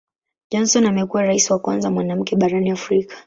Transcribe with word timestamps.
Johnson 0.51 0.85
amekuwa 0.85 1.23
Rais 1.23 1.51
wa 1.51 1.59
kwanza 1.59 1.91
mwanamke 1.91 2.35
barani 2.35 2.71
Afrika. 2.71 3.15